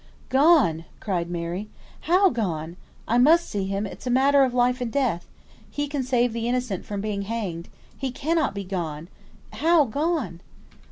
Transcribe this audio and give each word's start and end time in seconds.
"Gone!" 0.29 0.85
cried 0.99 1.29
Mary. 1.29 1.69
"How 2.09 2.31
gone? 2.31 2.75
I 3.07 3.19
must 3.19 3.47
see 3.47 3.65
him, 3.65 3.85
it's 3.85 4.07
a 4.07 4.09
matter 4.09 4.41
of 4.43 4.51
life 4.55 4.81
and 4.81 4.91
death: 4.91 5.27
he 5.69 5.87
can 5.87 6.01
save 6.01 6.33
the 6.33 6.47
innocent 6.49 6.85
from 6.85 7.01
being 7.01 7.21
hanged, 7.21 7.69
he 7.99 8.09
cannot 8.09 8.55
be 8.55 8.63
gone, 8.63 9.09
how 9.57 9.85
gone?" 9.85 10.41